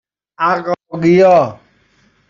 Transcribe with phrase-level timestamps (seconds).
[0.47, 1.59] اَقاقیا